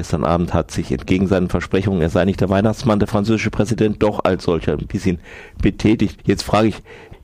gestern 0.00 0.24
Abend 0.24 0.54
hat 0.54 0.70
sich 0.70 0.90
entgegen 0.92 1.26
seinen 1.26 1.50
Versprechungen, 1.50 2.00
er 2.00 2.08
sei 2.08 2.24
nicht 2.24 2.40
der 2.40 2.48
Weihnachtsmann, 2.48 3.00
der 3.00 3.06
französische 3.06 3.50
Präsident 3.50 4.02
doch 4.02 4.24
als 4.24 4.44
solcher 4.44 4.72
ein 4.72 4.86
bisschen 4.86 5.20
betätigt. 5.62 6.22
Jetzt 6.26 6.42
frage 6.42 6.68
ich, 6.68 6.76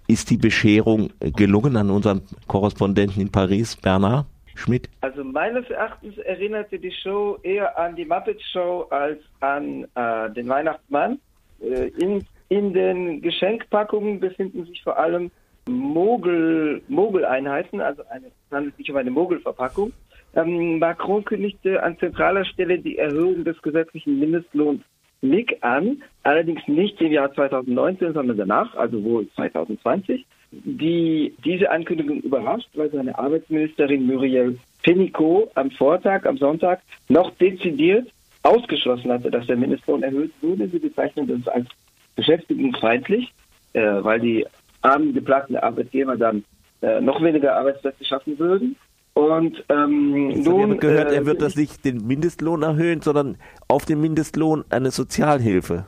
ist 0.08 0.29
die 0.29 0.37
Bescherung 0.37 1.08
gelungen 1.20 1.78
an 1.78 1.89
unseren 1.89 2.20
Korrespondenten 2.49 3.23
in 3.23 3.33
Paris, 3.33 3.76
Bernard? 3.76 4.26
Schmidt? 4.54 4.91
Also 5.00 5.25
meines 5.25 5.70
Erachtens 5.70 6.18
erinnerte 6.18 6.78
die 6.78 6.92
Show 6.92 7.39
eher 7.42 7.78
an 7.78 7.97
die 7.97 8.04
Muppet 8.04 8.43
Show 8.52 8.87
als 8.91 9.21
an 9.41 9.87
äh, 9.95 10.31
den 10.35 10.47
Weihnachtsmann. 10.47 11.19
Äh, 11.63 11.89
in, 11.99 12.27
in 12.51 12.75
den 12.75 13.23
Geschenkpackungen 13.23 14.21
befinden 14.21 14.67
sich 14.67 14.83
vor 14.83 14.99
allem 14.99 15.31
Mogel, 15.67 16.83
Mogeleinheiten, 16.89 17.81
also 17.81 18.03
es 18.03 18.55
handelt 18.55 18.77
sich 18.77 18.91
um 18.91 18.99
eine 18.99 19.11
Mogelverpackung. 19.11 19.95
Ähm, 20.35 20.79
Macron 20.79 21.25
kündigte 21.25 21.83
an 21.83 21.99
zentraler 21.99 22.45
Stelle 22.45 22.79
die 22.79 22.99
Erhöhung 22.99 23.45
des 23.45 23.61
gesetzlichen 23.63 24.19
Mindestlohns 24.19 24.83
MIG 25.23 25.57
an, 25.62 26.03
allerdings 26.23 26.67
nicht 26.67 27.01
im 27.01 27.12
Jahr 27.12 27.33
2019, 27.33 28.12
sondern 28.12 28.37
danach, 28.37 28.75
also 28.77 29.03
wohl 29.03 29.29
2020. 29.34 30.27
Die, 30.53 31.34
diese 31.45 31.70
Ankündigung 31.70 32.20
überrascht, 32.20 32.69
weil 32.75 32.91
seine 32.91 33.19
Arbeitsministerin 33.19 34.07
Muriel 34.07 34.59
Pénicaud 34.84 35.48
am 35.55 35.70
Vortag, 35.70 36.25
am 36.25 36.39
Sonntag, 36.39 36.81
noch 37.09 37.31
dezidiert 37.37 38.09
ausgeschlossen 38.43 39.11
hatte, 39.11 39.31
dass 39.31 39.47
der 39.47 39.56
Mindestlohn 39.56 40.03
erhöht 40.03 40.33
wurde. 40.41 40.69
Sie 40.69 40.79
bezeichnen 40.79 41.27
das 41.27 41.53
als 41.53 41.67
beschäftigungsfeindlich, 42.15 43.33
äh, 43.73 43.81
weil 43.81 44.20
die 44.20 44.47
armen, 44.83 45.12
geplagten 45.12 45.56
Arbeitgeber 45.56 46.17
dann 46.17 46.45
äh, 46.81 47.01
noch 47.01 47.20
weniger 47.23 47.56
Arbeitsplätze 47.56 48.05
schaffen 48.05 48.39
würden. 48.39 48.77
Und 49.16 49.65
ähm, 49.70 50.30
Jetzt 50.30 50.47
nun 50.47 50.62
habe 50.62 50.77
gehört, 50.77 51.11
er 51.11 51.23
äh, 51.23 51.27
wird 51.27 51.41
das 51.41 51.56
nicht 51.56 51.87
den 51.87 52.06
Mindestlohn 52.06 52.62
erhöhen, 52.62 53.01
sondern 53.01 53.39
auf 53.66 53.87
den 53.87 53.98
Mindestlohn 53.98 54.66
eine 54.69 54.91
Sozialhilfe. 54.91 55.87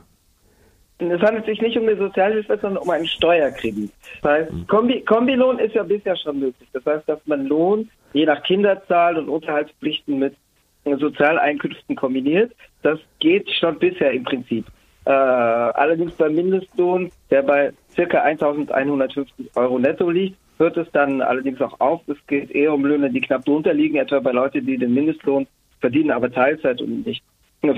Es 0.97 1.21
handelt 1.21 1.45
sich 1.45 1.61
nicht 1.61 1.77
um 1.77 1.87
eine 1.87 1.95
Sozialhilfe, 1.95 2.57
sondern 2.59 2.81
um 2.81 2.89
einen 2.89 3.05
Steuerkredit. 3.05 3.91
Das 4.23 4.31
heißt, 4.31 4.51
hm. 4.51 4.65
Kombi 4.65 5.01
Kombilohn 5.01 5.59
ist 5.59 5.75
ja 5.75 5.83
bisher 5.83 6.17
schon 6.17 6.39
möglich. 6.39 6.67
Das 6.73 6.83
heißt, 6.83 7.07
dass 7.07 7.19
man 7.27 7.45
Lohn 7.45 7.91
je 8.13 8.25
nach 8.25 8.41
Kinderzahl 8.41 9.15
und 9.15 9.29
Unterhaltspflichten 9.29 10.17
mit 10.17 10.35
Sozialeinkünften 10.83 11.95
kombiniert. 11.95 12.51
Das 12.81 12.97
geht 13.19 13.47
schon 13.51 13.77
bisher 13.77 14.09
im 14.11 14.23
Prinzip. 14.23 14.65
Äh, 15.05 15.11
allerdings 15.11 16.13
beim 16.13 16.33
Mindestlohn, 16.33 17.11
der 17.29 17.43
bei 17.43 17.73
ca. 17.95 18.21
1150 18.23 19.51
Euro 19.55 19.77
netto 19.77 20.09
liegt, 20.09 20.38
hört 20.59 20.77
es 20.77 20.87
dann 20.91 21.21
allerdings 21.21 21.61
auch 21.61 21.79
auf. 21.79 22.01
Es 22.07 22.17
geht 22.27 22.51
eher 22.51 22.73
um 22.73 22.85
Löhne, 22.85 23.09
die 23.09 23.21
knapp 23.21 23.45
drunter 23.45 23.73
liegen, 23.73 23.97
etwa 23.97 24.19
bei 24.19 24.31
Leuten, 24.31 24.65
die 24.65 24.77
den 24.77 24.93
Mindestlohn 24.93 25.47
verdienen, 25.79 26.11
aber 26.11 26.31
Teilzeit 26.31 26.81
und 26.81 27.05
nicht 27.05 27.23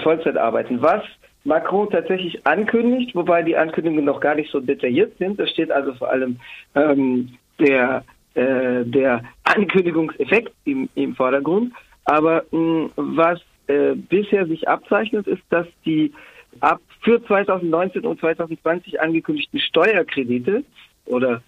Vollzeit 0.04 0.38
arbeiten. 0.38 0.82
Was 0.82 1.04
Macron 1.44 1.90
tatsächlich 1.90 2.46
ankündigt, 2.46 3.16
wobei 3.16 3.44
die 3.44 3.58
Ankündigungen 3.58 4.06
noch 4.06 4.20
gar 4.20 4.36
nicht 4.36 4.52
so 4.52 4.60
detailliert 4.60 5.18
sind. 5.18 5.40
Da 5.40 5.48
steht 5.48 5.72
also 5.72 5.94
vor 5.94 6.10
allem 6.10 6.40
ähm, 6.76 7.30
der, 7.60 8.04
äh, 8.36 8.84
der 8.86 9.24
Ankündigungseffekt 9.44 10.54
im, 10.66 10.90
im 10.96 11.16
Vordergrund. 11.16 11.74
Aber 12.06 12.44
mh, 12.52 12.90
was 12.96 13.42
äh, 13.68 13.96
bisher 13.96 14.46
sich 14.46 14.68
abzeichnet, 14.68 15.28
ist, 15.28 15.42
dass 15.50 15.68
die 15.86 16.12
ab 16.60 16.80
für 17.02 17.24
2019 17.26 18.06
und 18.06 18.20
2020 18.20 19.02
angekündigten 19.02 19.60
Steuerkredite 19.60 20.64
oder 21.06 21.42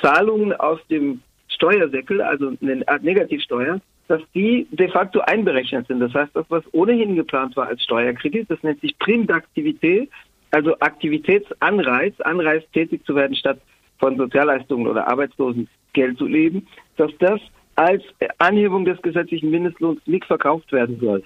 Zahlungen 0.00 0.52
aus 0.52 0.80
dem 0.88 1.20
Steuersäckel, 1.48 2.20
also 2.20 2.52
eine 2.60 2.86
Art 2.88 3.02
Negativsteuer, 3.02 3.80
dass 4.08 4.20
die 4.34 4.66
de 4.70 4.88
facto 4.88 5.20
einberechnet 5.20 5.86
sind. 5.86 6.00
Das 6.00 6.12
heißt, 6.12 6.34
das, 6.34 6.44
was 6.48 6.64
ohnehin 6.72 7.14
geplant 7.14 7.56
war 7.56 7.68
als 7.68 7.82
Steuerkredit, 7.82 8.50
das 8.50 8.62
nennt 8.62 8.80
sich 8.80 8.98
Primdaktivität, 8.98 10.10
also 10.50 10.78
Aktivitätsanreiz, 10.80 12.20
Anreiz 12.20 12.64
tätig 12.72 13.04
zu 13.06 13.14
werden, 13.14 13.34
statt 13.34 13.58
von 13.98 14.16
Sozialleistungen 14.16 14.86
oder 14.86 15.08
Arbeitslosengeld 15.08 16.18
zu 16.18 16.26
leben, 16.26 16.66
dass 16.96 17.10
das 17.20 17.40
als 17.76 18.02
Anhebung 18.38 18.84
des 18.84 19.00
gesetzlichen 19.00 19.50
Mindestlohns 19.50 20.00
nicht 20.06 20.24
verkauft 20.26 20.72
werden 20.72 20.98
soll. 21.00 21.22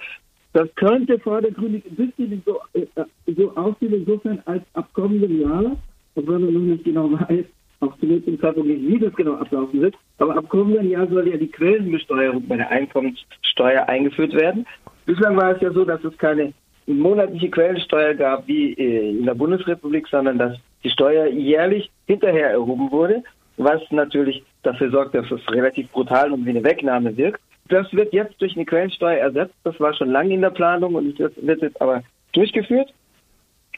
Das 0.53 0.73
könnte 0.75 1.19
vordergründig 1.19 1.83
ein 1.85 1.95
bisschen 1.95 2.41
so, 2.45 2.59
äh, 2.73 2.85
so 3.27 3.55
aussehen, 3.55 3.93
insofern 3.93 4.41
als 4.45 4.63
ab 4.73 4.89
kommenden 4.93 5.41
Jahr, 5.41 5.75
obwohl 6.15 6.39
man 6.39 6.53
noch 6.53 6.59
nicht 6.61 6.83
genau 6.83 7.11
weiß, 7.29 7.45
auch 7.79 7.97
zu 7.99 8.05
dem 8.05 8.39
Zeitpunkt 8.39 8.69
wie 8.69 8.99
das 8.99 9.13
genau 9.15 9.35
ablaufen 9.35 9.81
wird. 9.81 9.95
Aber 10.17 10.35
ab 10.35 10.49
kommenden 10.49 10.89
Jahr 10.89 11.07
soll 11.07 11.27
ja 11.27 11.37
die 11.37 11.51
Quellenbesteuerung 11.51 12.47
bei 12.47 12.57
der 12.57 12.69
Einkommenssteuer 12.69 13.87
eingeführt 13.87 14.33
werden. 14.33 14.65
Bislang 15.05 15.37
war 15.37 15.55
es 15.55 15.61
ja 15.61 15.71
so, 15.71 15.85
dass 15.85 16.03
es 16.03 16.17
keine 16.17 16.53
monatliche 16.87 17.49
Quellensteuer 17.49 18.13
gab 18.13 18.47
wie 18.47 18.73
äh, 18.73 19.09
in 19.19 19.25
der 19.25 19.35
Bundesrepublik, 19.35 20.07
sondern 20.07 20.37
dass 20.37 20.57
die 20.83 20.89
Steuer 20.89 21.27
jährlich 21.27 21.89
hinterher 22.05 22.51
erhoben 22.51 22.91
wurde, 22.91 23.23
was 23.57 23.81
natürlich 23.91 24.43
dafür 24.63 24.89
sorgt, 24.89 25.15
dass 25.15 25.29
es 25.31 25.41
relativ 25.51 25.89
brutal 25.91 26.31
und 26.31 26.45
wie 26.45 26.51
eine 26.51 26.63
Wegnahme 26.63 27.15
wirkt. 27.17 27.41
Das 27.69 27.91
wird 27.91 28.13
jetzt 28.13 28.39
durch 28.41 28.55
eine 28.55 28.65
Quellensteuer 28.65 29.17
ersetzt. 29.17 29.55
Das 29.63 29.77
war 29.79 29.93
schon 29.93 30.11
lange 30.11 30.33
in 30.33 30.41
der 30.41 30.51
Planung 30.51 30.95
und 30.95 31.19
wird 31.19 31.61
jetzt 31.61 31.81
aber 31.81 32.03
durchgeführt. 32.31 32.93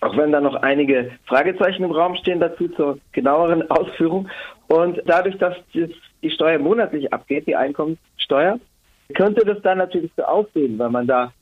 Auch 0.01 0.15
wenn 0.17 0.31
da 0.31 0.39
noch 0.39 0.55
einige 0.55 1.11
Fragezeichen 1.25 1.83
im 1.83 1.91
Raum 1.91 2.15
stehen 2.15 2.39
dazu 2.39 2.67
zur 2.69 2.99
genaueren 3.11 3.69
Ausführung. 3.71 4.29
Und 4.67 5.01
dadurch, 5.05 5.37
dass 5.37 5.55
die 5.73 6.31
Steuer 6.31 6.59
monatlich 6.59 7.11
abgeht, 7.11 7.47
die 7.47 7.55
Einkommenssteuer, 7.55 8.59
könnte 9.15 9.45
das 9.45 9.61
dann 9.61 9.79
natürlich 9.79 10.11
so 10.15 10.23
aussehen, 10.23 10.77
weil 10.77 10.89
man 10.89 11.07
da 11.07 11.33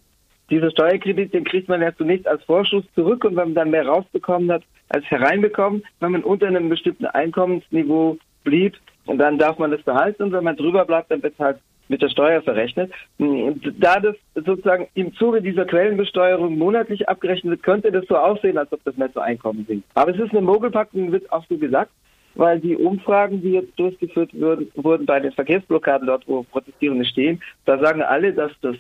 diese 0.49 0.71
Steuerkredit, 0.71 1.33
den 1.33 1.43
kriegt 1.43 1.67
man 1.67 1.81
ja 1.81 1.93
zunächst 1.93 2.27
als 2.27 2.41
Vorschuss 2.45 2.85
zurück 2.95 3.25
und 3.25 3.35
wenn 3.35 3.49
man 3.49 3.55
dann 3.55 3.71
mehr 3.71 3.85
rausbekommen 3.85 4.49
hat 4.51 4.63
als 4.87 5.03
hereinbekommen, 5.05 5.83
wenn 5.99 6.13
man 6.13 6.23
unter 6.23 6.47
einem 6.47 6.69
bestimmten 6.69 7.05
Einkommensniveau 7.05 8.17
blieb, 8.45 8.77
und 9.07 9.17
dann 9.19 9.37
darf 9.37 9.57
man 9.57 9.71
das 9.71 9.81
behalten 9.81 10.23
und 10.23 10.31
wenn 10.33 10.43
man 10.43 10.57
drüber 10.57 10.85
bleibt, 10.85 11.09
dann 11.09 11.21
halt 11.39 11.59
mit 11.89 12.01
der 12.01 12.09
Steuer 12.09 12.41
verrechnet. 12.41 12.91
Da 13.17 13.99
das 13.99 14.15
sozusagen 14.35 14.87
im 14.93 15.13
Zuge 15.15 15.41
dieser 15.41 15.65
Quellenbesteuerung 15.65 16.57
monatlich 16.57 17.07
abgerechnet 17.07 17.51
wird, 17.51 17.63
könnte 17.63 17.91
das 17.91 18.05
so 18.07 18.17
aussehen, 18.17 18.57
als 18.57 18.71
ob 18.71 18.83
das 18.83 18.97
Nettoeinkommen 18.97 19.65
sinkt. 19.65 19.87
Aber 19.93 20.11
es 20.11 20.19
ist 20.19 20.31
eine 20.31 20.41
Mogelpackung, 20.41 21.11
wird 21.11 21.31
auch 21.31 21.45
so 21.47 21.57
gesagt, 21.57 21.91
weil 22.35 22.59
die 22.59 22.75
Umfragen, 22.75 23.41
die 23.41 23.53
jetzt 23.53 23.77
durchgeführt 23.79 24.29
wurden, 24.33 24.71
wurden 24.75 25.05
bei 25.05 25.19
den 25.19 25.31
Verkehrsblockaden 25.31 26.07
dort, 26.07 26.27
wo 26.27 26.43
Protestierende 26.43 27.05
stehen, 27.05 27.41
da 27.65 27.79
sagen 27.79 28.01
alle, 28.01 28.33
dass 28.33 28.51
das 28.61 28.75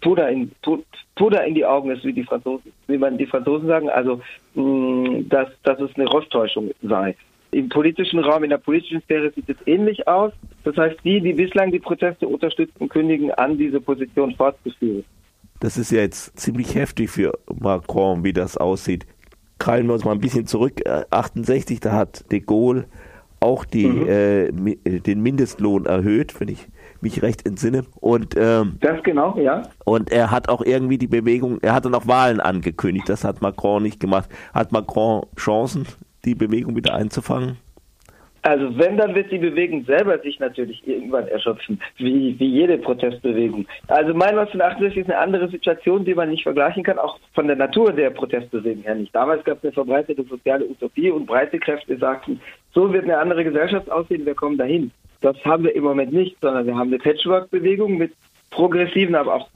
Puder 0.00 0.28
in, 0.28 0.52
Puder 1.16 1.44
in 1.44 1.54
die 1.54 1.64
Augen 1.64 1.90
ist, 1.90 2.04
wie 2.04 2.12
die 2.12 2.22
Franzosen, 2.22 2.72
wie 2.86 2.98
man 2.98 3.18
die 3.18 3.26
Franzosen 3.26 3.66
sagen, 3.66 3.90
also 3.90 4.20
dass, 4.54 5.48
dass 5.64 5.80
es 5.80 5.90
eine 5.96 6.06
Rosttäuschung 6.06 6.70
sei. 6.82 7.16
Im 7.50 7.68
politischen 7.68 8.20
Raum, 8.20 8.44
in 8.44 8.50
der 8.50 8.58
politischen 8.58 9.00
Sphäre 9.02 9.32
sieht 9.32 9.48
es 9.48 9.56
ähnlich 9.66 10.06
aus. 10.06 10.32
Das 10.64 10.76
heißt, 10.76 10.96
die, 11.04 11.20
die 11.20 11.34
bislang 11.34 11.70
die 11.70 11.78
Proteste 11.78 12.26
unterstützen, 12.26 12.88
kündigen 12.88 13.30
an, 13.32 13.56
diese 13.58 13.80
Position 13.80 14.34
fortzuführen. 14.34 15.04
Das 15.60 15.78
ist 15.78 15.92
ja 15.92 16.00
jetzt 16.00 16.38
ziemlich 16.38 16.74
heftig 16.74 17.10
für 17.10 17.38
Macron, 17.60 18.24
wie 18.24 18.32
das 18.32 18.56
aussieht. 18.56 19.06
Krallen 19.58 19.86
wir 19.86 19.94
uns 19.94 20.04
mal 20.04 20.12
ein 20.12 20.20
bisschen 20.20 20.46
zurück. 20.46 20.82
68, 21.10 21.76
äh, 21.76 21.80
da 21.80 21.92
hat 21.92 22.30
de 22.32 22.40
Gaulle 22.40 22.86
auch 23.40 23.64
die, 23.64 23.86
mhm. 23.86 24.08
äh, 24.84 25.00
den 25.00 25.20
Mindestlohn 25.20 25.86
erhöht, 25.86 26.40
wenn 26.40 26.48
ich 26.48 26.66
mich 27.00 27.22
recht 27.22 27.46
entsinne. 27.46 27.84
Und 28.00 28.34
ähm, 28.36 28.78
das 28.80 29.02
genau, 29.02 29.38
ja. 29.38 29.62
Und 29.84 30.10
er 30.10 30.30
hat 30.30 30.48
auch 30.48 30.62
irgendwie 30.62 30.98
die 30.98 31.06
Bewegung, 31.06 31.58
er 31.60 31.74
hatte 31.74 31.90
noch 31.90 32.06
Wahlen 32.06 32.40
angekündigt. 32.40 33.08
Das 33.08 33.22
hat 33.22 33.42
Macron 33.42 33.82
nicht 33.82 34.00
gemacht. 34.00 34.30
Hat 34.54 34.72
Macron 34.72 35.26
Chancen 35.36 35.86
die 36.24 36.34
Bewegung 36.34 36.74
wieder 36.74 36.94
einzufangen? 36.94 37.58
Also 38.46 38.78
wenn, 38.78 38.98
dann 38.98 39.14
wird 39.14 39.32
die 39.32 39.38
Bewegung 39.38 39.86
selber 39.86 40.18
sich 40.18 40.38
natürlich 40.38 40.86
irgendwann 40.86 41.26
erschöpfen, 41.28 41.80
wie, 41.96 42.38
wie 42.38 42.46
jede 42.46 42.76
Protestbewegung. 42.76 43.66
Also 43.88 44.12
mein 44.12 44.38
1968 44.38 44.98
ist 44.98 45.10
eine 45.10 45.18
andere 45.18 45.48
Situation, 45.48 46.04
die 46.04 46.14
man 46.14 46.28
nicht 46.28 46.42
vergleichen 46.42 46.82
kann, 46.82 46.98
auch 46.98 47.18
von 47.32 47.46
der 47.46 47.56
Natur 47.56 47.94
der 47.94 48.10
Protestbewegung 48.10 48.82
her 48.82 48.96
nicht. 48.96 49.14
Damals 49.14 49.42
gab 49.44 49.58
es 49.58 49.64
eine 49.64 49.72
verbreitete 49.72 50.24
soziale 50.24 50.66
Utopie 50.66 51.10
und 51.10 51.24
breite 51.24 51.58
Kräfte 51.58 51.96
sagten, 51.96 52.38
so 52.74 52.92
wird 52.92 53.04
eine 53.04 53.16
andere 53.16 53.44
Gesellschaft 53.44 53.90
aussehen, 53.90 54.26
wir 54.26 54.34
kommen 54.34 54.58
dahin. 54.58 54.90
Das 55.22 55.42
haben 55.46 55.64
wir 55.64 55.74
im 55.74 55.84
Moment 55.84 56.12
nicht, 56.12 56.36
sondern 56.42 56.66
wir 56.66 56.76
haben 56.76 56.88
eine 56.88 56.98
Patchwork-Bewegung 56.98 57.96
mit 57.96 58.12
progressiven, 58.50 59.14
aber 59.14 59.36
auch 59.36 59.48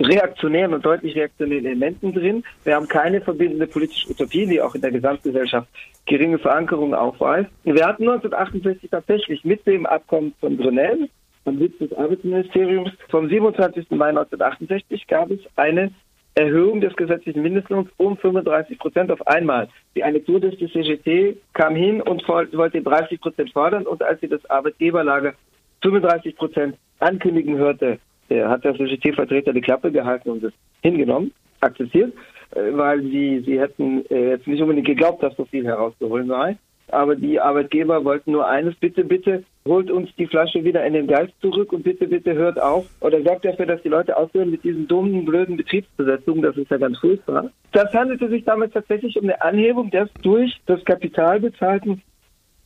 reaktionären 0.00 0.74
und 0.74 0.84
deutlich 0.84 1.14
reaktionären 1.14 1.66
Elementen 1.66 2.12
drin. 2.12 2.44
Wir 2.64 2.74
haben 2.74 2.88
keine 2.88 3.20
verbindende 3.20 3.66
politische 3.66 4.10
Utopie, 4.10 4.46
die 4.46 4.60
auch 4.60 4.74
in 4.74 4.80
der 4.80 4.90
Gesamtgesellschaft 4.90 5.68
geringe 6.06 6.38
Verankerung 6.38 6.94
aufweist. 6.94 7.50
Wir 7.64 7.86
hatten 7.86 8.02
1968 8.02 8.90
tatsächlich 8.90 9.44
mit 9.44 9.66
dem 9.66 9.86
Abkommen 9.86 10.34
von 10.40 10.56
Grenelle, 10.56 11.08
am 11.44 11.58
Sitz 11.58 11.78
des 11.78 11.92
Arbeitsministeriums, 11.92 12.90
vom 13.08 13.28
27. 13.28 13.90
Mai 13.90 14.08
1968 14.08 15.06
gab 15.06 15.30
es 15.30 15.40
eine 15.56 15.92
Erhöhung 16.34 16.80
des 16.80 16.96
gesetzlichen 16.96 17.42
Mindestlohns 17.42 17.88
um 17.96 18.16
35 18.16 18.78
Prozent 18.78 19.12
auf 19.12 19.24
einmal. 19.26 19.68
Die 19.94 20.02
Agentur 20.02 20.40
des 20.40 20.58
CGT 20.58 21.36
kam 21.52 21.76
hin 21.76 22.00
und 22.02 22.26
wollte 22.26 22.82
30 22.82 23.20
Prozent 23.20 23.52
fordern 23.52 23.86
und 23.86 24.02
als 24.02 24.20
sie 24.20 24.28
das 24.28 24.44
Arbeitgeberlager 24.50 25.34
35 25.82 26.34
Prozent 26.36 26.76
ankündigen 26.98 27.56
hörte, 27.56 27.98
der 28.30 28.48
hat 28.48 28.64
der 28.64 28.74
CGT-Vertreter 28.74 29.52
die 29.52 29.60
Klappe 29.60 29.90
gehalten 29.92 30.30
und 30.30 30.42
das 30.42 30.52
hingenommen, 30.82 31.32
akzeptiert, 31.60 32.12
äh, 32.54 32.72
weil 32.72 33.02
sie, 33.02 33.40
sie 33.40 33.60
hätten 33.60 34.04
äh, 34.10 34.30
jetzt 34.30 34.46
nicht 34.46 34.62
unbedingt 34.62 34.86
geglaubt, 34.86 35.22
dass 35.22 35.36
so 35.36 35.44
viel 35.44 35.64
herauszuholen 35.64 36.28
sei. 36.28 36.56
Aber 36.88 37.16
die 37.16 37.40
Arbeitgeber 37.40 38.04
wollten 38.04 38.32
nur 38.32 38.46
eines, 38.46 38.74
bitte, 38.76 39.04
bitte, 39.04 39.42
holt 39.66 39.90
uns 39.90 40.14
die 40.16 40.26
Flasche 40.26 40.64
wieder 40.64 40.84
in 40.84 40.92
den 40.92 41.06
Geist 41.06 41.32
zurück 41.40 41.72
und 41.72 41.82
bitte, 41.82 42.06
bitte 42.06 42.34
hört 42.34 42.60
auf 42.60 42.86
oder 43.00 43.22
sorgt 43.22 43.46
dafür, 43.46 43.64
dass 43.64 43.82
die 43.82 43.88
Leute 43.88 44.16
aufhören 44.16 44.50
mit 44.50 44.62
diesen 44.64 44.86
dummen, 44.86 45.24
blöden 45.24 45.56
Betriebsbesetzungen. 45.56 46.42
Das 46.42 46.56
ist 46.56 46.70
ja 46.70 46.76
ganz 46.76 46.98
furchtbar. 46.98 47.50
Das 47.72 47.92
handelte 47.94 48.28
sich 48.28 48.44
damals 48.44 48.72
tatsächlich 48.74 49.16
um 49.16 49.24
eine 49.24 49.40
Anhebung 49.40 49.90
des 49.90 50.10
durch 50.22 50.60
das 50.66 50.84
Kapital 50.84 51.40
bezahlten 51.40 52.02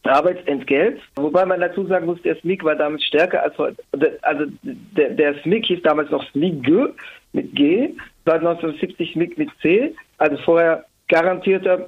Arbeitsentgelt, 0.05 1.01
wobei 1.17 1.45
man 1.45 1.61
dazu 1.61 1.87
sagen 1.87 2.07
muss, 2.07 2.23
der 2.23 2.37
SMIG 2.37 2.65
war 2.65 2.77
damals 2.77 3.05
stärker 3.05 3.43
als 3.43 3.59
heute. 3.59 3.83
Also 4.23 4.45
der, 4.63 5.11
der 5.11 5.35
SMIG 5.43 5.67
hieß 5.67 5.83
damals 5.83 6.11
noch 6.11 6.25
SMIG 6.31 6.95
mit 7.33 7.55
G, 7.55 7.91
seit 8.25 8.41
1970 8.41 9.13
SMIG 9.13 9.37
mit 9.37 9.51
C, 9.61 9.95
also 10.19 10.37
vorher 10.39 10.85
garantierter 11.09 11.85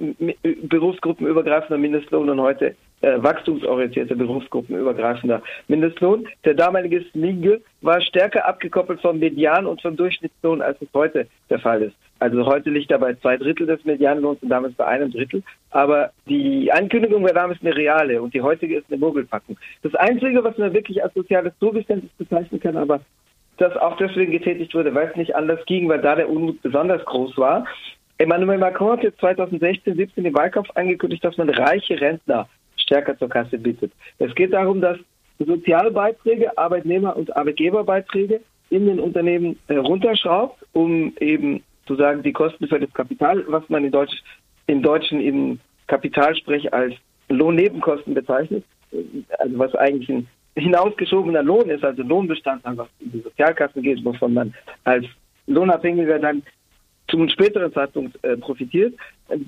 berufsgruppenübergreifender 0.63 1.77
Mindestlohn 1.77 2.29
und 2.29 2.41
heute 2.41 2.75
äh, 3.01 3.21
wachstumsorientierter 3.21 4.15
berufsgruppenübergreifender 4.15 5.41
Mindestlohn. 5.67 6.27
Der 6.45 6.53
damalige 6.53 7.03
SMIG 7.11 7.61
war 7.81 8.01
stärker 8.01 8.47
abgekoppelt 8.47 9.01
vom 9.01 9.19
Median 9.19 9.65
und 9.65 9.81
vom 9.81 9.95
Durchschnittslohn, 9.95 10.61
als 10.61 10.81
es 10.81 10.87
heute 10.93 11.27
der 11.49 11.59
Fall 11.59 11.81
ist. 11.83 11.95
Also 12.19 12.45
heute 12.45 12.69
liegt 12.69 12.91
er 12.91 12.99
bei 12.99 13.15
zwei 13.15 13.37
Drittel 13.37 13.65
des 13.65 13.83
Medianlohns 13.83 14.43
und 14.43 14.49
damals 14.49 14.75
bei 14.75 14.85
einem 14.85 15.11
Drittel. 15.11 15.41
Aber 15.71 16.11
die 16.27 16.71
Ankündigung 16.71 17.23
war 17.23 17.33
damals 17.33 17.59
eine 17.61 17.75
reale 17.75 18.21
und 18.21 18.33
die 18.35 18.41
heutige 18.41 18.77
ist 18.77 18.85
eine 18.89 18.99
Mogelpackung. 18.99 19.57
Das 19.81 19.95
Einzige, 19.95 20.43
was 20.43 20.57
man 20.59 20.73
wirklich 20.73 21.03
als 21.03 21.13
soziales 21.15 21.53
Zugeständnis 21.59 22.11
bezeichnen 22.19 22.59
kann, 22.59 22.77
aber 22.77 23.01
das 23.57 23.75
auch 23.77 23.97
deswegen 23.97 24.31
getätigt 24.31 24.73
wurde, 24.75 24.93
weil 24.93 25.07
es 25.07 25.15
nicht 25.15 25.35
anders 25.35 25.65
ging, 25.65 25.89
weil 25.89 26.01
da 26.01 26.15
der 26.15 26.29
Unmut 26.29 26.61
besonders 26.61 27.03
groß 27.05 27.37
war. 27.37 27.65
Emmanuel 28.19 28.59
Macron 28.59 28.91
hat 28.91 29.03
jetzt 29.03 29.19
2016, 29.19 29.95
17 29.95 30.25
im 30.25 30.33
Wahlkampf 30.35 30.69
angekündigt, 30.75 31.23
dass 31.23 31.37
man 31.37 31.49
reiche 31.49 31.99
Rentner 31.99 32.47
stärker 32.91 33.17
zur 33.17 33.29
Kasse 33.29 33.57
bittet. 33.57 33.93
Es 34.19 34.35
geht 34.35 34.51
darum, 34.51 34.81
dass 34.81 34.97
Sozialbeiträge, 35.39 36.57
Arbeitnehmer- 36.57 37.15
und 37.15 37.35
Arbeitgeberbeiträge 37.35 38.41
in 38.69 38.85
den 38.85 38.99
Unternehmen 38.99 39.57
runterschraubt, 39.69 40.63
um 40.73 41.13
eben 41.19 41.63
zu 41.87 41.95
sagen, 41.95 42.21
die 42.21 42.33
Kosten 42.33 42.67
für 42.67 42.79
das 42.79 42.93
Kapital, 42.93 43.43
was 43.47 43.67
man 43.69 43.85
in 43.85 43.91
Deutsch, 43.91 44.21
im 44.67 44.83
Deutschen 44.83 45.21
im 45.21 45.59
Kapitalsprech 45.87 46.73
als 46.73 46.93
Lohnnebenkosten 47.29 48.13
bezeichnet, 48.13 48.63
also 49.39 49.57
was 49.57 49.73
eigentlich 49.75 50.09
ein 50.09 50.27
hinausgeschobener 50.55 51.43
Lohn 51.43 51.69
ist, 51.69 51.83
also 51.83 52.03
Lohnbestandteil, 52.03 52.77
was 52.77 52.87
in 52.99 53.11
die 53.13 53.21
Sozialkasse 53.21 53.81
geht, 53.81 54.03
wovon 54.03 54.33
man 54.33 54.53
als 54.83 55.05
Lohnabhängiger 55.47 56.19
dann 56.19 56.43
zum 57.07 57.27
späteren 57.29 57.73
Zeitpunkt 57.73 58.21
äh, 58.23 58.37
profitiert. 58.37 58.93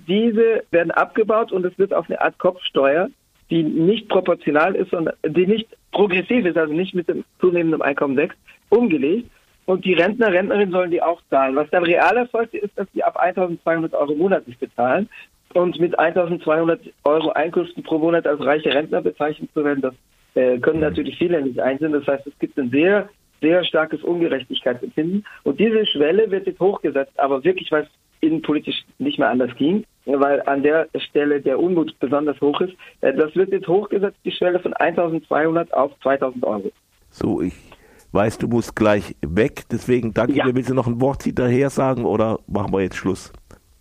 Diese 0.08 0.64
werden 0.72 0.92
abgebaut 0.92 1.52
und 1.52 1.66
es 1.66 1.78
wird 1.78 1.94
auf 1.94 2.10
eine 2.10 2.20
Art 2.22 2.38
Kopfsteuer, 2.40 3.10
die 3.50 3.64
nicht 3.64 4.10
proportional 4.10 4.76
ist, 4.76 4.92
sondern 4.92 5.16
die 5.26 5.48
nicht 5.48 5.68
progressiv 5.92 6.46
ist, 6.46 6.58
also 6.58 6.74
nicht 6.74 6.96
mit 6.96 7.08
dem 7.08 7.24
zunehmenden 7.40 7.82
Einkommen 7.82 8.18
wächst, 8.18 8.38
umgelegt. 8.70 9.30
Und 9.66 9.86
die 9.86 9.94
Rentner, 9.94 10.32
Rentnerinnen 10.32 10.72
sollen 10.72 10.92
die 10.92 11.02
auch 11.02 11.22
zahlen. 11.30 11.56
Was 11.56 11.70
dann 11.70 11.84
real 11.84 12.18
erfolgt, 12.18 12.54
ist, 12.54 12.78
dass 12.78 12.88
die 12.94 13.04
ab 13.04 13.18
1200 13.18 13.94
Euro 13.94 14.14
monatlich 14.16 14.58
bezahlen. 14.58 15.10
Und 15.54 15.80
mit 15.80 15.98
1200 15.98 16.82
Euro 17.04 17.30
Einkünften 17.30 17.84
pro 17.84 18.00
Monat 18.00 18.28
als 18.28 18.42
reiche 18.42 18.74
Rentner 18.74 19.02
bezeichnet 19.02 19.52
zu 19.54 19.64
werden, 19.64 19.82
das 19.82 19.94
äh, 20.34 20.58
können 20.60 20.80
natürlich 20.80 21.18
viele 21.18 21.42
nicht 21.42 21.60
einsehen. 21.60 21.94
Das 21.94 22.08
heißt, 22.08 22.26
es 22.28 22.38
gibt 22.40 22.58
ein 22.58 22.72
sehr, 22.72 23.08
sehr 23.42 23.64
starkes 23.64 24.04
Ungerechtigkeitsempfinden. 24.04 25.26
Und 25.44 25.60
diese 25.60 25.86
Schwelle 25.86 26.32
wird 26.32 26.48
jetzt 26.48 26.60
hochgesetzt, 26.60 27.18
aber 27.20 27.44
wirklich, 27.44 27.72
weil 27.72 27.84
es 27.84 27.90
innenpolitisch 28.22 28.84
nicht 28.98 29.20
mehr 29.20 29.30
anders 29.30 29.56
ging, 29.56 29.86
weil 30.06 30.42
an 30.46 30.64
der 30.64 30.88
Stelle 30.98 31.42
der 31.42 31.60
Unmut 31.60 31.98
besonders 32.00 32.40
hoch 32.42 32.60
ist. 32.62 32.74
Äh, 33.02 33.14
das 33.14 33.36
wird 33.36 33.52
jetzt 33.52 33.68
hochgesetzt, 33.68 34.18
die 34.26 34.32
Schwelle 34.32 34.60
von 34.60 34.74
1200 34.74 35.74
auf 35.74 35.92
2000 36.02 36.44
Euro. 36.46 36.72
So, 37.10 37.42
ich 37.42 37.54
weiß, 38.12 38.38
du 38.38 38.48
musst 38.48 38.76
gleich 38.76 39.16
weg. 39.22 39.64
Deswegen 39.72 40.14
danke 40.14 40.34
ja. 40.34 40.46
dir. 40.46 40.56
Willst 40.56 40.70
du 40.70 40.74
noch 40.74 40.88
ein 40.88 41.02
Wort 41.02 41.24
hinterher 41.24 41.70
sagen 41.70 42.06
oder 42.06 42.40
machen 42.48 42.74
wir 42.74 42.82
jetzt 42.82 42.98
Schluss? 42.98 43.32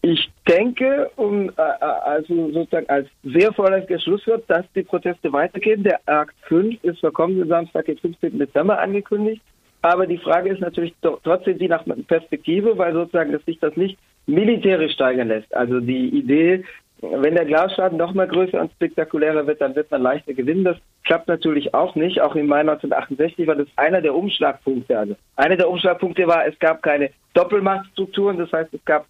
Ich 0.05 0.31
denke, 0.49 1.11
um 1.15 1.49
äh, 1.49 1.53
äh 1.53 1.85
also 2.05 2.51
sozusagen 2.53 2.89
als 2.89 3.09
sehr 3.23 3.53
vorläufiges 3.53 4.03
Schlusswort, 4.03 4.43
dass 4.49 4.67
die 4.75 4.83
Proteste 4.83 5.33
weitergehen. 5.33 5.85
Der 5.85 6.01
Akt 6.07 6.35
5 6.49 6.83
ist 6.83 7.01
für 7.01 7.13
kommenden 7.13 7.49
Samstag, 7.49 7.87
den 7.87 7.99
15. 7.99 8.39
Dezember 8.39 8.81
angekündigt. 8.81 9.43
Aber 9.81 10.07
die 10.07 10.19
Frage 10.19 10.51
ist 10.51 10.61
natürlich 10.61 10.95
trotzdem 11.01 11.59
die 11.59 11.69
nach 11.69 11.85
Perspektive, 12.07 12.79
weil 12.79 12.93
sozusagen 12.93 13.33
dass 13.33 13.45
sich 13.45 13.59
das 13.59 13.77
nicht 13.77 13.99
militärisch 14.27 14.93
steigern 14.93 15.29
lässt. 15.29 15.55
Also 15.55 15.81
die 15.81 16.09
Idee, 16.09 16.65
wenn 17.03 17.35
der 17.35 17.45
Glasschaden 17.45 17.99
noch 17.99 18.15
mal 18.15 18.29
größer 18.29 18.61
und 18.61 18.73
spektakulärer 18.73 19.47
wird, 19.47 19.61
dann 19.61 19.75
wird 19.75 19.91
man 19.91 20.03
leichter 20.03 20.35
gewinnen. 20.35 20.65
Das 20.65 20.77
klappt 21.05 21.27
natürlich 21.27 21.75
auch 21.75 21.97
nicht. 21.97 22.21
Auch 22.21 22.37
im 22.37 22.47
Mai 22.47 22.61
1968 22.61 23.47
war 23.47 23.57
das 23.57 23.67
einer 23.77 24.01
der 24.01 24.15
Umschlagpunkte. 24.15 24.97
Also 24.97 25.17
einer 25.37 25.57
der 25.57 25.69
Umschlagpunkte 25.69 26.27
war, 26.29 26.47
es 26.47 26.57
gab 26.61 26.83
keine 26.83 27.11
Doppelmachtstrukturen. 27.35 28.39
Das 28.39 28.53
heißt, 28.53 28.73
es 28.73 28.85
gab, 28.85 29.07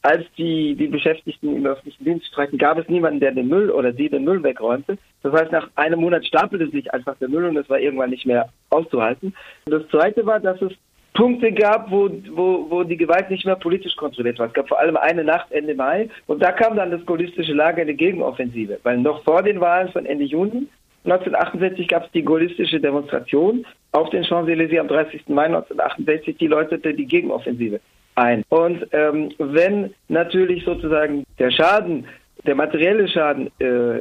als 0.00 0.24
die, 0.38 0.74
die 0.74 0.88
Beschäftigten 0.88 1.54
im 1.54 1.66
öffentlichen 1.66 2.04
Dienst 2.04 2.26
streiken, 2.28 2.56
gab 2.56 2.78
es 2.78 2.88
niemanden, 2.88 3.20
der 3.20 3.32
den 3.32 3.48
Müll 3.48 3.70
oder 3.70 3.92
sie 3.92 4.08
den 4.08 4.24
Müll 4.24 4.42
wegräumte. 4.42 4.96
Das 5.22 5.32
heißt, 5.34 5.52
nach 5.52 5.68
einem 5.76 6.00
Monat 6.00 6.24
stapelte 6.24 6.68
sich 6.70 6.92
einfach 6.94 7.16
der 7.18 7.28
Müll 7.28 7.44
und 7.44 7.58
es 7.58 7.68
war 7.68 7.78
irgendwann 7.78 8.10
nicht 8.10 8.26
mehr 8.26 8.48
auszuhalten. 8.70 9.34
Das 9.66 9.86
zweite 9.88 10.24
war, 10.24 10.40
dass 10.40 10.60
es 10.62 10.72
Punkte 11.14 11.52
gab, 11.52 11.90
wo, 11.90 12.10
wo, 12.32 12.66
wo 12.68 12.82
die 12.82 12.96
Gewalt 12.96 13.30
nicht 13.30 13.46
mehr 13.46 13.56
politisch 13.56 13.94
kontrolliert 13.96 14.38
war. 14.38 14.48
Es 14.48 14.52
gab 14.52 14.68
vor 14.68 14.80
allem 14.80 14.96
eine 14.96 15.22
Nacht 15.22 15.50
Ende 15.52 15.74
Mai 15.74 16.08
und 16.26 16.42
da 16.42 16.50
kam 16.52 16.76
dann 16.76 16.90
das 16.90 17.06
gaullistische 17.06 17.52
Lager 17.52 17.82
in 17.82 17.88
die 17.88 17.96
Gegenoffensive, 17.96 18.80
weil 18.82 18.98
noch 18.98 19.22
vor 19.22 19.42
den 19.42 19.60
Wahlen 19.60 19.90
von 19.90 20.06
Ende 20.06 20.24
Juni 20.24 20.66
1968 21.04 21.88
gab 21.88 22.06
es 22.06 22.12
die 22.12 22.24
gaullistische 22.24 22.80
Demonstration 22.80 23.64
auf 23.92 24.10
den 24.10 24.24
Champs-Élysées 24.24 24.80
am 24.80 24.88
30. 24.88 25.28
Mai 25.28 25.44
1968, 25.46 26.38
die 26.38 26.46
läutete 26.46 26.94
die 26.94 27.06
Gegenoffensive 27.06 27.80
ein. 28.14 28.42
Und 28.48 28.86
ähm, 28.92 29.30
wenn 29.38 29.94
natürlich 30.08 30.64
sozusagen 30.64 31.24
der 31.38 31.50
Schaden, 31.50 32.06
der 32.46 32.54
materielle 32.54 33.06
Schaden 33.08 33.50
äh, 33.58 34.00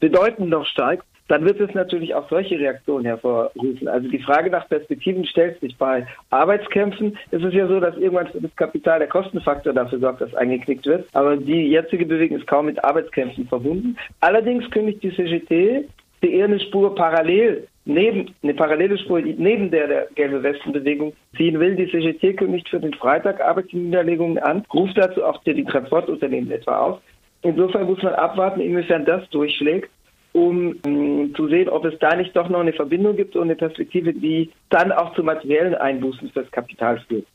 bedeutend 0.00 0.50
noch 0.50 0.66
steigt, 0.66 1.04
dann 1.28 1.44
wird 1.44 1.60
es 1.60 1.74
natürlich 1.74 2.14
auch 2.14 2.28
solche 2.28 2.58
Reaktionen 2.58 3.04
hervorrufen. 3.04 3.86
Also 3.86 4.08
die 4.08 4.18
Frage 4.18 4.50
nach 4.50 4.68
Perspektiven 4.68 5.24
stellt 5.24 5.60
sich 5.60 5.76
bei 5.76 6.06
Arbeitskämpfen. 6.30 7.16
Es 7.30 7.42
ist 7.42 7.52
ja 7.52 7.68
so, 7.68 7.80
dass 7.80 7.96
irgendwann 7.96 8.28
das 8.32 8.56
Kapital 8.56 8.98
der 8.98 9.08
Kostenfaktor 9.08 9.72
dafür 9.72 9.98
sorgt, 9.98 10.22
dass 10.22 10.34
eingeknickt 10.34 10.86
wird. 10.86 11.06
Aber 11.12 11.36
die 11.36 11.68
jetzige 11.68 12.06
Bewegung 12.06 12.38
ist 12.38 12.46
kaum 12.46 12.66
mit 12.66 12.82
Arbeitskämpfen 12.82 13.46
verbunden. 13.46 13.96
Allerdings 14.20 14.70
kündigt 14.70 15.02
die 15.02 15.14
CGT 15.14 15.86
die 16.22 16.34
eher 16.34 16.46
eine 16.46 16.60
Spur 16.60 16.94
parallel 16.94 17.68
neben 17.84 18.34
eine 18.42 18.54
parallele 18.54 18.98
Spur 18.98 19.20
neben 19.20 19.70
der 19.70 19.86
der 19.86 20.08
gelbe 20.14 20.42
Westenbewegung 20.42 21.14
ziehen 21.36 21.58
will. 21.58 21.76
Die 21.76 21.90
CGT 21.90 22.36
kündigt 22.36 22.68
für 22.68 22.80
den 22.80 22.92
Freitag 22.94 23.40
Arbeitsniederlegungen 23.40 24.38
an, 24.38 24.64
ruft 24.72 24.98
dazu 24.98 25.24
auch 25.24 25.42
die 25.44 25.64
Transportunternehmen 25.64 26.50
etwa 26.50 26.78
auf. 26.78 27.00
Insofern 27.42 27.86
muss 27.86 28.02
man 28.02 28.14
abwarten, 28.14 28.60
inwiefern 28.60 29.04
das 29.04 29.28
durchschlägt 29.30 29.90
um 30.38 30.76
ähm, 30.84 31.34
zu 31.34 31.48
sehen, 31.48 31.68
ob 31.68 31.84
es 31.84 31.98
da 31.98 32.14
nicht 32.14 32.36
doch 32.36 32.48
noch 32.48 32.60
eine 32.60 32.72
Verbindung 32.72 33.16
gibt 33.16 33.36
und 33.36 33.44
eine 33.44 33.56
Perspektive, 33.56 34.12
die 34.12 34.50
dann 34.70 34.92
auch 34.92 35.14
zu 35.14 35.22
materiellen 35.22 35.74
Einbußen 35.74 36.30
fürs 36.30 36.50
Kapital 36.50 37.00
führt. 37.08 37.26